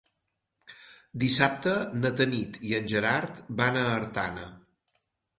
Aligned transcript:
Dissabte 1.23 1.73
na 2.05 2.11
Tanit 2.21 2.57
i 2.69 2.73
en 2.77 2.89
Gerard 2.93 3.41
van 3.59 3.77
a 3.83 3.85
Artana. 3.99 4.47